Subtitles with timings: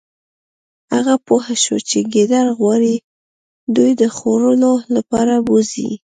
[0.93, 2.95] هغه پوه شو چې ګیدړ غواړي
[3.75, 5.89] دوی د خوړلو لپاره بوزي